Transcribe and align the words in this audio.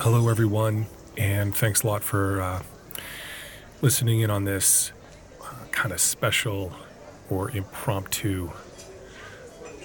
Hello, 0.00 0.28
everyone, 0.28 0.86
and 1.16 1.54
thanks 1.54 1.84
a 1.84 1.86
lot 1.86 2.02
for 2.02 2.42
uh, 2.42 2.62
listening 3.80 4.22
in 4.22 4.30
on 4.30 4.42
this 4.42 4.90
uh, 5.40 5.54
kind 5.70 5.92
of 5.92 6.00
special 6.00 6.72
or 7.30 7.48
impromptu 7.52 8.50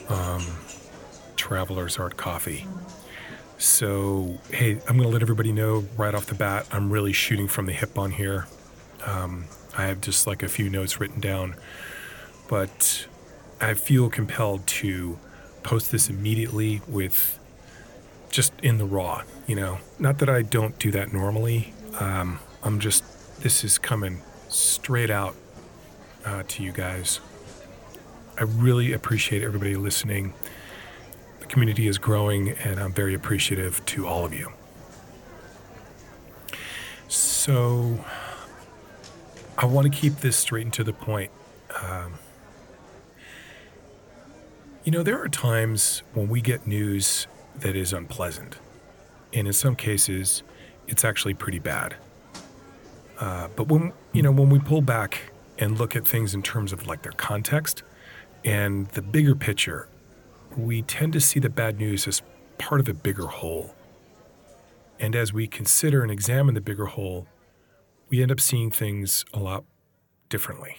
um, 0.09 0.43
Traveler's 1.36 2.00
Art 2.00 2.18
Coffee. 2.18 2.66
So, 3.57 4.37
hey, 4.51 4.73
I'm 4.87 4.97
going 4.97 5.03
to 5.03 5.07
let 5.07 5.23
everybody 5.23 5.51
know 5.51 5.85
right 5.97 6.13
off 6.13 6.27
the 6.27 6.35
bat, 6.35 6.67
I'm 6.71 6.91
really 6.91 7.11
shooting 7.11 7.47
from 7.47 7.65
the 7.65 7.73
hip 7.73 7.97
on 7.97 8.11
here. 8.11 8.47
Um, 9.04 9.45
I 9.75 9.86
have 9.86 9.99
just 9.99 10.27
like 10.27 10.43
a 10.43 10.47
few 10.47 10.69
notes 10.69 10.99
written 10.99 11.19
down, 11.19 11.55
but 12.47 13.07
I 13.59 13.73
feel 13.73 14.09
compelled 14.09 14.68
to 14.68 15.18
post 15.63 15.91
this 15.91 16.07
immediately 16.07 16.82
with 16.87 17.39
just 18.29 18.54
in 18.61 18.77
the 18.77 18.85
raw, 18.85 19.23
you 19.47 19.55
know. 19.55 19.79
Not 19.97 20.19
that 20.19 20.29
I 20.29 20.43
don't 20.43 20.77
do 20.77 20.91
that 20.91 21.11
normally. 21.11 21.74
Um, 21.99 22.39
I'm 22.61 22.79
just, 22.79 23.04
this 23.41 23.63
is 23.63 23.79
coming 23.79 24.21
straight 24.49 25.10
out 25.10 25.35
uh, 26.25 26.43
to 26.47 26.63
you 26.63 26.71
guys. 26.71 27.19
I 28.37 28.43
really 28.43 28.93
appreciate 28.93 29.41
everybody 29.41 29.75
listening. 29.75 30.35
The 31.47 31.54
community 31.54 31.87
is 31.87 31.97
growing, 31.97 32.50
and 32.50 32.78
I'm 32.78 32.92
very 32.92 33.14
appreciative 33.14 33.83
to 33.86 34.05
all 34.05 34.25
of 34.25 34.33
you. 34.33 34.52
So, 37.08 38.03
I 39.58 39.66
want 39.66 39.91
to 39.91 39.97
keep 39.97 40.17
this 40.17 40.36
straight 40.36 40.66
and 40.66 40.73
to 40.73 40.83
the 40.83 40.91
point. 40.91 41.31
Um, 41.81 42.16
you 44.83 44.91
know, 44.91 45.03
there 45.03 45.21
are 45.21 45.30
times 45.30 46.03
when 46.13 46.27
we 46.27 46.41
get 46.41 46.67
news 46.67 47.27
that 47.59 47.77
is 47.77 47.93
unpleasant. 47.93 48.58
And 49.31 49.47
in 49.47 49.53
some 49.53 49.77
cases, 49.77 50.43
it's 50.86 51.05
actually 51.05 51.33
pretty 51.33 51.59
bad. 51.59 51.95
Uh, 53.19 53.47
but 53.55 53.69
when, 53.69 53.93
you 54.11 54.21
know, 54.21 54.31
when 54.31 54.49
we 54.49 54.59
pull 54.59 54.81
back 54.81 55.31
and 55.58 55.80
look 55.80 55.95
at 55.95 56.05
things 56.05 56.33
in 56.33 56.43
terms 56.43 56.73
of 56.73 56.88
like 56.88 57.03
their 57.03 57.14
context 57.14 57.83
and 58.43 58.88
the 58.89 59.02
bigger 59.02 59.33
picture, 59.33 59.88
we 60.55 60.81
tend 60.81 61.13
to 61.13 61.19
see 61.19 61.39
the 61.39 61.49
bad 61.49 61.79
news 61.79 62.07
as 62.07 62.21
part 62.57 62.79
of 62.79 62.87
a 62.87 62.93
bigger 62.93 63.27
whole. 63.27 63.73
And 64.99 65.15
as 65.15 65.33
we 65.33 65.47
consider 65.47 66.01
and 66.01 66.11
examine 66.11 66.55
the 66.55 66.61
bigger 66.61 66.85
whole, 66.85 67.27
we 68.09 68.21
end 68.21 68.31
up 68.31 68.39
seeing 68.39 68.71
things 68.71 69.25
a 69.33 69.39
lot 69.39 69.63
differently. 70.29 70.77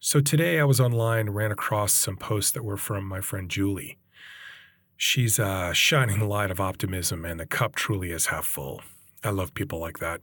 So 0.00 0.20
today 0.20 0.60
I 0.60 0.64
was 0.64 0.80
online, 0.80 1.20
and 1.20 1.34
ran 1.34 1.50
across 1.50 1.94
some 1.94 2.16
posts 2.16 2.50
that 2.52 2.62
were 2.62 2.76
from 2.76 3.06
my 3.06 3.22
friend 3.22 3.50
Julie. 3.50 3.96
She's 4.96 5.38
uh, 5.38 5.68
a 5.70 5.74
shining 5.74 6.20
light 6.28 6.50
of 6.50 6.60
optimism, 6.60 7.24
and 7.24 7.40
the 7.40 7.46
cup 7.46 7.74
truly 7.74 8.10
is 8.10 8.26
half 8.26 8.44
full. 8.44 8.82
I 9.22 9.30
love 9.30 9.54
people 9.54 9.80
like 9.80 10.00
that. 10.00 10.20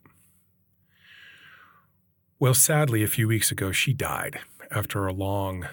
Well, 2.40 2.54
sadly, 2.54 3.04
a 3.04 3.08
few 3.08 3.28
weeks 3.28 3.52
ago, 3.52 3.72
she 3.72 3.94
died 3.94 4.40
after 4.70 5.08
a 5.08 5.14
long 5.14 5.68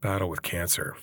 battle 0.00 0.28
with 0.28 0.42
cancer. 0.42 0.96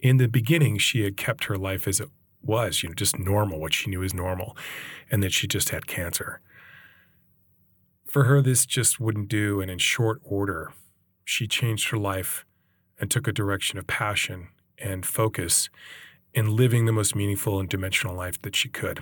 In 0.00 0.18
the 0.18 0.28
beginning, 0.28 0.78
she 0.78 1.02
had 1.02 1.16
kept 1.16 1.44
her 1.44 1.56
life 1.56 1.88
as 1.88 2.00
it 2.00 2.08
was, 2.42 2.82
you 2.82 2.88
know, 2.88 2.94
just 2.94 3.18
normal, 3.18 3.60
what 3.60 3.74
she 3.74 3.90
knew 3.90 4.02
as 4.02 4.14
normal, 4.14 4.56
and 5.10 5.22
that 5.22 5.32
she 5.32 5.46
just 5.46 5.70
had 5.70 5.86
cancer. 5.86 6.40
For 8.06 8.24
her, 8.24 8.40
this 8.40 8.66
just 8.66 9.00
wouldn't 9.00 9.28
do, 9.28 9.60
and 9.60 9.70
in 9.70 9.78
short 9.78 10.20
order, 10.24 10.72
she 11.24 11.46
changed 11.46 11.90
her 11.90 11.98
life 11.98 12.44
and 13.00 13.10
took 13.10 13.26
a 13.26 13.32
direction 13.32 13.78
of 13.78 13.86
passion 13.86 14.48
and 14.78 15.04
focus 15.04 15.68
in 16.32 16.54
living 16.54 16.86
the 16.86 16.92
most 16.92 17.16
meaningful 17.16 17.58
and 17.58 17.68
dimensional 17.68 18.14
life 18.14 18.40
that 18.42 18.54
she 18.54 18.68
could. 18.68 19.00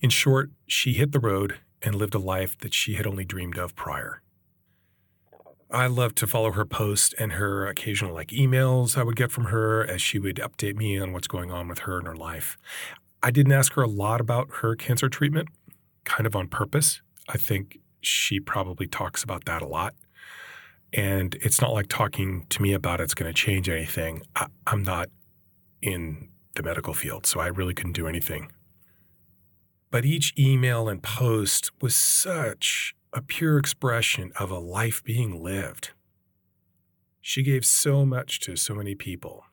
In 0.00 0.10
short, 0.10 0.50
she 0.66 0.92
hit 0.92 1.12
the 1.12 1.20
road 1.20 1.58
and 1.82 1.94
lived 1.94 2.14
a 2.14 2.18
life 2.18 2.58
that 2.58 2.74
she 2.74 2.94
had 2.94 3.06
only 3.06 3.24
dreamed 3.24 3.56
of 3.56 3.74
prior. 3.74 4.20
I 5.72 5.86
love 5.86 6.16
to 6.16 6.26
follow 6.26 6.50
her 6.52 6.64
posts 6.64 7.14
and 7.18 7.32
her 7.32 7.68
occasional 7.68 8.12
like 8.12 8.28
emails 8.28 8.96
I 8.96 9.04
would 9.04 9.14
get 9.14 9.30
from 9.30 9.46
her 9.46 9.84
as 9.84 10.02
she 10.02 10.18
would 10.18 10.36
update 10.36 10.74
me 10.74 10.98
on 10.98 11.12
what's 11.12 11.28
going 11.28 11.52
on 11.52 11.68
with 11.68 11.80
her 11.80 12.00
in 12.00 12.06
her 12.06 12.16
life. 12.16 12.58
I 13.22 13.30
didn't 13.30 13.52
ask 13.52 13.74
her 13.74 13.82
a 13.82 13.88
lot 13.88 14.20
about 14.20 14.48
her 14.62 14.74
cancer 14.74 15.08
treatment, 15.08 15.48
kind 16.04 16.26
of 16.26 16.34
on 16.34 16.48
purpose. 16.48 17.02
I 17.28 17.36
think 17.36 17.78
she 18.00 18.40
probably 18.40 18.88
talks 18.88 19.22
about 19.22 19.44
that 19.44 19.62
a 19.62 19.66
lot. 19.66 19.94
And 20.92 21.36
it's 21.36 21.60
not 21.60 21.72
like 21.72 21.86
talking 21.86 22.46
to 22.48 22.62
me 22.62 22.72
about 22.72 23.00
it's 23.00 23.14
going 23.14 23.32
to 23.32 23.34
change 23.34 23.68
anything. 23.68 24.22
I, 24.34 24.46
I'm 24.66 24.82
not 24.82 25.08
in 25.80 26.30
the 26.56 26.64
medical 26.64 26.94
field, 26.94 27.26
so 27.26 27.38
I 27.38 27.46
really 27.46 27.74
couldn't 27.74 27.92
do 27.92 28.08
anything. 28.08 28.50
But 29.92 30.04
each 30.04 30.34
email 30.36 30.88
and 30.88 31.00
post 31.00 31.70
was 31.80 31.94
such 31.94 32.94
a 33.12 33.22
pure 33.22 33.58
expression 33.58 34.32
of 34.38 34.50
a 34.50 34.58
life 34.58 35.02
being 35.02 35.42
lived. 35.42 35.90
She 37.20 37.42
gave 37.42 37.64
so 37.64 38.06
much 38.06 38.40
to 38.40 38.56
so 38.56 38.74
many 38.74 38.94
people 38.94 39.44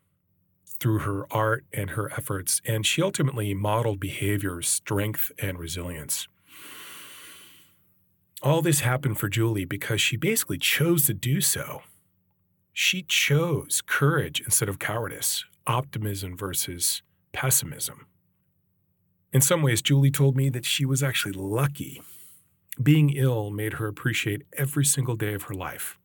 through 0.79 1.00
her 1.00 1.25
art 1.31 1.66
and 1.73 1.91
her 1.91 2.12
efforts, 2.12 2.62
and 2.66 2.85
she 2.85 3.01
ultimately 3.01 3.53
modeled 3.53 4.00
behavior, 4.00 4.62
strength, 4.62 5.31
and 5.40 5.57
resilience. 5.57 6.28
All 8.44 8.62
this 8.62 8.81
happened 8.81 9.19
for 9.19 9.28
Julie 9.28 9.66
because 9.66 10.00
she 10.00 10.16
basically 10.16 10.59
chose 10.59 11.07
to 11.07 11.13
do 11.13 11.41
so. 11.41 11.81
She 12.72 13.01
chose 13.01 13.81
courage 13.85 14.40
instead 14.41 14.69
of 14.69 14.78
cowardice, 14.78 15.44
optimism 15.66 16.38
versus 16.38 17.01
pessimism. 17.34 18.06
In 19.34 19.41
some 19.41 19.63
ways, 19.63 19.81
Julie 19.81 20.12
told 20.12 20.38
me 20.38 20.50
that 20.50 20.66
she 20.66 20.85
was 20.85 21.01
actually 21.01 21.34
lucky. 21.34 22.01
Being 22.81 23.09
ill 23.09 23.49
made 23.49 23.73
her 23.73 23.88
appreciate 23.88 24.43
every 24.53 24.85
single 24.85 25.15
day 25.15 25.33
of 25.33 25.43
her 25.43 25.55
life. 25.55 25.97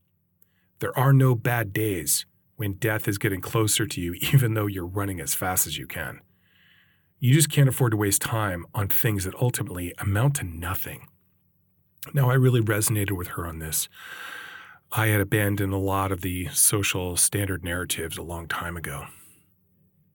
There 0.79 0.97
are 0.99 1.13
no 1.13 1.35
bad 1.35 1.73
days 1.73 2.27
when 2.57 2.75
death 2.75 3.07
is 3.07 3.19
getting 3.19 3.41
closer 3.41 3.87
to 3.87 4.01
you, 4.01 4.15
even 4.33 4.55
though 4.55 4.67
you're 4.67 4.87
running 4.87 5.21
as 5.21 5.35
fast 5.35 5.67
as 5.67 5.79
you 5.79 5.87
can. 5.87 6.21
You 7.19 7.33
just 7.33 7.51
can't 7.51 7.69
afford 7.69 7.93
to 7.93 7.97
waste 7.97 8.23
time 8.23 8.67
on 8.75 8.89
things 8.89 9.25
that 9.25 9.35
ultimately 9.37 9.95
amount 9.99 10.37
to 10.37 10.45
nothing. 10.45 11.07
Now, 12.13 12.31
I 12.31 12.35
really 12.35 12.61
resonated 12.61 13.13
with 13.13 13.29
her 13.29 13.47
on 13.47 13.61
this. 13.61 13.89
I 14.91 15.07
had 15.07 15.21
abandoned 15.21 15.73
a 15.73 15.79
lot 15.79 16.11
of 16.11 16.23
the 16.23 16.49
social 16.49 17.17
standard 17.17 17.63
narratives 17.63 18.19
a 18.19 18.23
long 18.23 18.49
time 18.49 18.77
ago. 18.77 19.07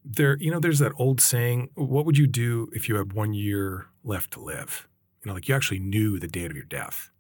There, 0.04 0.38
you 0.40 0.52
know, 0.52 0.60
there's 0.60 0.80
that 0.80 0.92
old 0.98 1.22
saying, 1.22 1.70
what 1.76 2.06
would 2.06 2.18
you 2.18 2.28
do 2.28 2.70
if 2.74 2.90
you 2.90 2.96
had 2.98 3.14
one 3.14 3.34
year 3.34 3.88
left 4.04 4.32
to 4.32 4.42
live? 4.42 4.88
You 5.28 5.32
know, 5.32 5.36
like 5.36 5.50
you 5.50 5.56
actually 5.56 5.80
knew 5.80 6.20
the 6.20 6.28
date 6.30 6.52
of 6.52 6.56
your 6.56 6.64
death. 6.64 7.12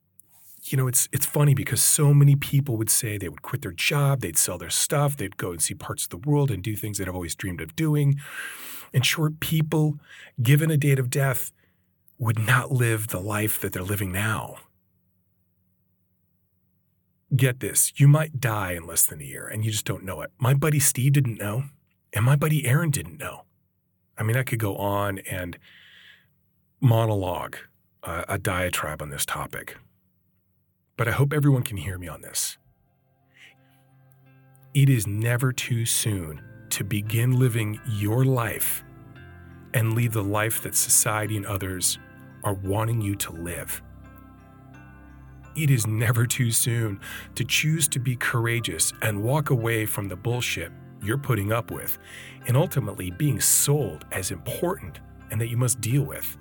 You 0.63 0.78
know, 0.78 0.88
it's 0.88 1.09
it's 1.12 1.25
funny 1.25 1.53
because 1.53 1.81
so 1.81 2.13
many 2.13 2.38
people 2.38 2.78
would 2.78 2.90
say 2.90 3.18
they 3.18 3.28
would 3.28 3.41
quit 3.41 3.63
their 3.63 3.73
job, 3.73 4.22
they'd 4.22 4.38
sell 4.38 4.57
their 4.57 4.69
stuff, 4.69 5.18
they'd 5.18 5.35
go 5.35 5.51
and 5.51 5.62
see 5.62 5.73
parts 5.73 6.06
of 6.06 6.12
the 6.12 6.18
world 6.18 6.50
and 6.50 6.63
do 6.63 6.78
things 6.78 7.00
they'd 7.00 7.09
always 7.09 7.35
dreamed 7.35 7.59
of 7.59 7.75
doing. 7.75 8.18
In 8.94 9.01
short, 9.01 9.41
people, 9.41 10.00
given 10.41 10.72
a 10.72 10.78
date 10.78 11.00
of 11.00 11.09
death, 11.09 11.51
would 12.18 12.40
not 12.40 12.72
live 12.72 13.09
the 13.09 13.19
life 13.19 13.59
that 13.59 13.73
they're 13.73 13.84
living 13.84 14.13
now. 14.13 14.56
Get 17.35 17.59
this, 17.59 17.91
you 17.97 18.07
might 18.07 18.39
die 18.39 18.72
in 18.72 18.88
less 18.88 19.06
than 19.06 19.19
a 19.19 19.25
year 19.25 19.45
and 19.45 19.66
you 19.66 19.72
just 19.72 19.84
don't 19.84 20.06
know 20.06 20.22
it. 20.22 20.31
My 20.39 20.53
buddy 20.53 20.79
Steve 20.79 21.12
didn't 21.12 21.39
know, 21.39 21.66
and 22.13 22.24
my 22.24 22.38
buddy 22.38 22.66
Aaron 22.66 22.89
didn't 22.89 23.18
know. 23.18 23.44
I 24.18 24.24
mean, 24.24 24.38
I 24.38 24.44
could 24.44 24.59
go 24.59 24.78
on 24.78 25.19
and 25.29 25.57
monologue 26.80 27.57
uh, 28.03 28.23
a 28.27 28.38
diatribe 28.38 29.01
on 29.01 29.09
this 29.09 29.25
topic, 29.25 29.77
but 30.95 31.07
I 31.07 31.11
hope 31.11 31.33
everyone 31.33 31.63
can 31.63 31.77
hear 31.77 31.97
me 31.97 32.07
on 32.07 32.21
this. 32.21 32.57
It 34.73 34.89
is 34.89 35.07
never 35.07 35.51
too 35.51 35.85
soon 35.85 36.41
to 36.69 36.83
begin 36.83 37.39
living 37.39 37.79
your 37.88 38.25
life 38.25 38.83
and 39.73 39.94
lead 39.94 40.11
the 40.11 40.23
life 40.23 40.61
that 40.63 40.75
society 40.75 41.38
and 41.38 41.45
others 41.45 41.99
are 42.44 42.53
wanting 42.53 43.01
you 43.01 43.15
to 43.15 43.31
live. 43.31 43.81
It 45.55 45.71
is 45.71 45.88
never 45.88 46.27
too 46.27 46.51
soon 46.51 47.00
to 47.35 47.43
choose 47.43 47.88
to 47.89 48.00
be 48.00 48.15
courageous 48.15 48.93
and 49.01 49.23
walk 49.23 49.50
away 49.50 49.85
from 49.85 50.07
the 50.07 50.15
bullshit 50.15 50.71
you're 51.01 51.17
putting 51.17 51.51
up 51.51 51.71
with 51.71 51.97
and 52.47 52.55
ultimately 52.55 53.11
being 53.11 53.39
sold 53.39 54.05
as 54.11 54.31
important 54.31 55.00
and 55.31 55.41
that 55.41 55.47
you 55.47 55.57
must 55.57 55.81
deal 55.81 56.03
with. 56.03 56.38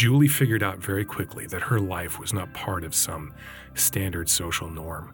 Julie 0.00 0.28
figured 0.28 0.62
out 0.62 0.78
very 0.78 1.04
quickly 1.04 1.46
that 1.48 1.60
her 1.60 1.78
life 1.78 2.18
was 2.18 2.32
not 2.32 2.50
part 2.54 2.84
of 2.84 2.94
some 2.94 3.34
standard 3.74 4.30
social 4.30 4.70
norm. 4.70 5.12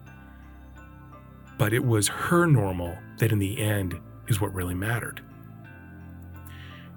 but 1.57 1.73
it 1.73 1.83
was 1.83 2.07
her 2.07 2.45
normal 2.45 2.97
that 3.17 3.31
in 3.31 3.39
the 3.39 3.59
end 3.59 3.99
is 4.27 4.39
what 4.41 4.53
really 4.53 4.75
mattered. 4.75 5.21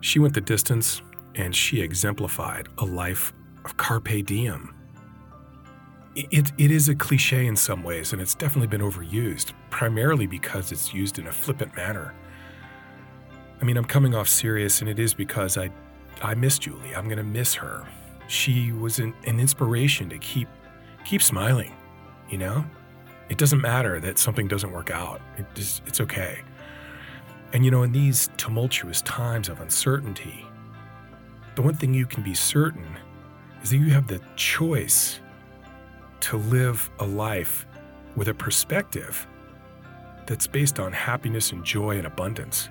She 0.00 0.18
went 0.18 0.34
the 0.34 0.40
distance 0.40 1.02
and 1.34 1.54
she 1.54 1.80
exemplified 1.80 2.68
a 2.78 2.84
life 2.84 3.32
of 3.64 3.76
carpe 3.76 4.24
diem. 4.26 4.74
It, 6.14 6.52
it 6.58 6.70
is 6.70 6.88
a 6.88 6.94
cliche 6.94 7.46
in 7.46 7.56
some 7.56 7.82
ways, 7.84 8.12
and 8.12 8.22
it's 8.22 8.34
definitely 8.34 8.68
been 8.68 8.80
overused, 8.80 9.52
primarily 9.70 10.26
because 10.26 10.72
it's 10.72 10.94
used 10.94 11.18
in 11.18 11.26
a 11.28 11.32
flippant 11.32 11.76
manner. 11.76 12.14
I 13.60 13.64
mean, 13.64 13.76
I'm 13.76 13.84
coming 13.84 14.14
off 14.14 14.28
serious, 14.28 14.80
and 14.80 14.90
it 14.90 14.98
is 14.98 15.14
because 15.14 15.58
I, 15.58 15.70
I 16.22 16.34
miss 16.34 16.58
Julie. 16.58 16.94
I'm 16.94 17.06
going 17.06 17.18
to 17.18 17.24
miss 17.24 17.54
her. 17.54 17.86
She 18.28 18.72
was 18.72 18.98
an, 18.98 19.14
an 19.26 19.40
inspiration 19.40 20.08
to 20.10 20.18
keep, 20.18 20.48
keep 21.04 21.22
smiling. 21.22 21.74
You 22.28 22.38
know, 22.38 22.64
it 23.28 23.38
doesn't 23.38 23.60
matter 23.60 24.00
that 24.00 24.18
something 24.18 24.46
doesn't 24.46 24.70
work 24.70 24.90
out. 24.90 25.20
It 25.38 25.46
just, 25.54 25.82
it's 25.86 26.00
okay. 26.00 26.40
And 27.52 27.64
you 27.64 27.70
know, 27.70 27.82
in 27.82 27.92
these 27.92 28.30
tumultuous 28.36 29.02
times 29.02 29.48
of 29.48 29.60
uncertainty, 29.60 30.44
the 31.56 31.62
one 31.62 31.74
thing 31.74 31.92
you 31.92 32.06
can 32.06 32.22
be 32.22 32.34
certain 32.34 32.96
is 33.62 33.70
that 33.70 33.78
you 33.78 33.90
have 33.90 34.06
the 34.06 34.20
choice 34.36 35.20
to 36.20 36.36
live 36.36 36.88
a 37.00 37.06
life 37.06 37.66
with 38.14 38.28
a 38.28 38.34
perspective 38.34 39.26
that's 40.26 40.46
based 40.46 40.78
on 40.78 40.92
happiness 40.92 41.52
and 41.52 41.64
joy 41.64 41.96
and 41.96 42.06
abundance. 42.06 42.68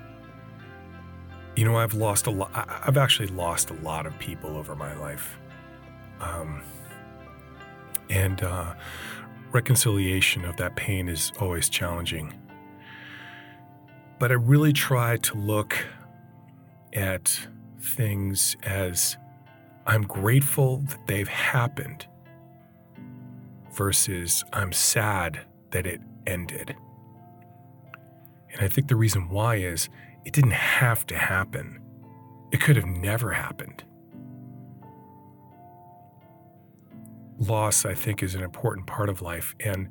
You 1.56 1.64
know, 1.64 1.76
I've 1.76 1.94
lost 1.94 2.26
a 2.26 2.30
lot, 2.30 2.50
I've 2.54 2.96
actually 2.96 3.28
lost 3.28 3.70
a 3.70 3.74
lot 3.74 4.06
of 4.06 4.18
people 4.18 4.56
over 4.56 4.74
my 4.74 4.94
life. 4.94 5.38
Um, 6.20 6.62
and 8.08 8.42
uh, 8.42 8.74
reconciliation 9.52 10.44
of 10.44 10.56
that 10.56 10.76
pain 10.76 11.08
is 11.08 11.32
always 11.40 11.68
challenging. 11.68 12.34
But 14.18 14.30
I 14.30 14.34
really 14.34 14.72
try 14.72 15.16
to 15.16 15.36
look 15.36 15.76
at 16.92 17.48
things 17.80 18.56
as 18.62 19.16
I'm 19.86 20.02
grateful 20.02 20.78
that 20.78 21.06
they've 21.06 21.28
happened 21.28 22.06
versus 23.72 24.44
I'm 24.52 24.72
sad 24.72 25.40
that 25.70 25.86
it 25.86 26.00
ended. 26.26 26.76
And 28.52 28.60
I 28.60 28.68
think 28.68 28.88
the 28.88 28.96
reason 28.96 29.28
why 29.28 29.56
is 29.56 29.88
it 30.24 30.32
didn't 30.32 30.52
have 30.52 31.06
to 31.06 31.16
happen. 31.16 31.80
It 32.52 32.60
could 32.60 32.76
have 32.76 32.86
never 32.86 33.32
happened. 33.32 33.84
Loss, 37.38 37.86
I 37.86 37.94
think, 37.94 38.22
is 38.22 38.34
an 38.34 38.42
important 38.42 38.86
part 38.86 39.08
of 39.08 39.22
life. 39.22 39.54
And 39.60 39.88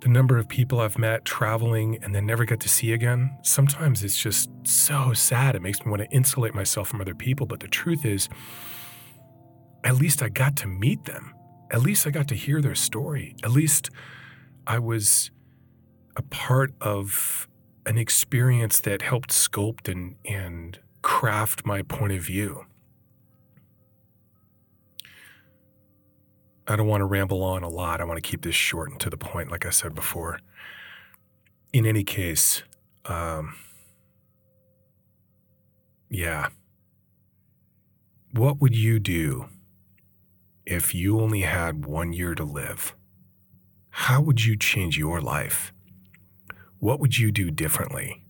the 0.00 0.08
number 0.08 0.38
of 0.38 0.48
people 0.48 0.80
I've 0.80 0.98
met 0.98 1.24
traveling 1.26 1.98
and 2.02 2.14
then 2.14 2.24
never 2.24 2.46
get 2.46 2.60
to 2.60 2.68
see 2.68 2.92
again, 2.92 3.36
sometimes 3.42 4.02
it's 4.02 4.16
just 4.16 4.48
so 4.64 5.12
sad. 5.12 5.54
It 5.54 5.60
makes 5.60 5.84
me 5.84 5.90
want 5.90 6.02
to 6.02 6.08
insulate 6.08 6.54
myself 6.54 6.88
from 6.88 7.00
other 7.02 7.14
people. 7.14 7.46
But 7.46 7.60
the 7.60 7.68
truth 7.68 8.06
is, 8.06 8.28
at 9.84 9.96
least 9.96 10.22
I 10.22 10.30
got 10.30 10.56
to 10.56 10.66
meet 10.66 11.04
them. 11.04 11.34
At 11.70 11.82
least 11.82 12.06
I 12.06 12.10
got 12.10 12.28
to 12.28 12.34
hear 12.34 12.62
their 12.62 12.74
story. 12.74 13.36
At 13.44 13.50
least 13.50 13.90
I 14.66 14.78
was 14.78 15.30
a 16.16 16.22
part 16.22 16.72
of 16.80 17.48
an 17.86 17.98
experience 17.98 18.80
that 18.80 19.02
helped 19.02 19.30
sculpt 19.30 19.90
and, 19.90 20.16
and 20.24 20.78
craft 21.02 21.64
my 21.64 21.82
point 21.82 22.12
of 22.12 22.22
view. 22.22 22.66
I 26.66 26.76
don't 26.76 26.86
want 26.86 27.00
to 27.00 27.06
ramble 27.06 27.42
on 27.42 27.62
a 27.62 27.68
lot. 27.68 28.00
I 28.00 28.04
want 28.04 28.22
to 28.22 28.28
keep 28.28 28.42
this 28.42 28.54
short 28.54 28.90
and 28.90 29.00
to 29.00 29.10
the 29.10 29.16
point, 29.16 29.50
like 29.50 29.66
I 29.66 29.70
said 29.70 29.94
before. 29.94 30.38
In 31.72 31.84
any 31.84 32.04
case, 32.04 32.62
um, 33.06 33.56
yeah. 36.08 36.48
What 38.32 38.60
would 38.60 38.76
you 38.76 39.00
do 39.00 39.48
if 40.64 40.94
you 40.94 41.20
only 41.20 41.40
had 41.40 41.86
one 41.86 42.12
year 42.12 42.36
to 42.36 42.44
live? 42.44 42.94
How 43.90 44.20
would 44.20 44.44
you 44.44 44.56
change 44.56 44.96
your 44.96 45.20
life? 45.20 45.72
What 46.80 46.98
would 46.98 47.18
you 47.18 47.30
do 47.30 47.50
differently? 47.50 48.24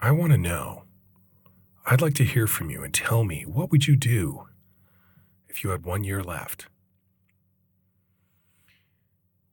I 0.00 0.10
want 0.10 0.32
to 0.32 0.38
know. 0.38 0.82
I'd 1.86 2.00
like 2.00 2.14
to 2.14 2.24
hear 2.24 2.48
from 2.48 2.70
you 2.70 2.82
and 2.82 2.92
tell 2.92 3.22
me 3.22 3.44
what 3.46 3.70
would 3.70 3.86
you 3.86 3.96
do 3.96 4.48
if 5.48 5.62
you 5.62 5.70
had 5.70 5.86
one 5.86 6.02
year 6.02 6.22
left. 6.22 6.66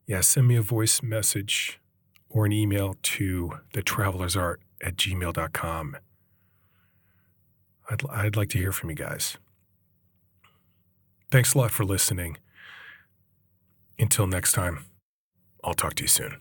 Yeah, 0.08 0.22
send 0.22 0.48
me 0.48 0.56
a 0.56 0.62
voice 0.62 1.02
message 1.04 1.80
or 2.30 2.48
an 2.48 2.52
email 2.52 2.96
to 3.02 3.60
thetravelersart 3.74 4.58
at 4.84 4.98
gmail.com. 4.98 5.98
I'd, 7.92 8.10
I'd 8.10 8.36
like 8.36 8.50
to 8.50 8.58
hear 8.58 8.72
from 8.72 8.90
you 8.90 8.96
guys. 8.96 9.38
Thanks 11.32 11.54
a 11.54 11.60
lot 11.60 11.70
for 11.70 11.86
listening. 11.86 12.38
Until 14.00 14.26
next 14.26 14.54
time, 14.54 14.86
I'll 15.64 15.76
talk 15.76 15.94
to 15.96 16.04
you 16.04 16.08
soon. 16.08 16.38